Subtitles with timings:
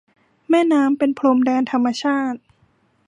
[0.49, 2.39] แม่น้ำเป็นพรมแดนธรรมชาติ